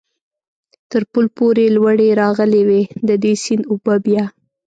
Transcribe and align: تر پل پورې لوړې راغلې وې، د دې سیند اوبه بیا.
تر 0.91 1.01
پل 1.11 1.25
پورې 1.37 1.65
لوړې 1.75 2.09
راغلې 2.21 2.61
وې، 2.67 2.81
د 3.07 3.09
دې 3.23 3.33
سیند 3.43 3.63
اوبه 3.71 3.95
بیا. 4.05 4.23